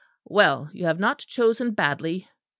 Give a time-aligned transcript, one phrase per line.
[0.25, 2.27] Well, you have not chosen badly.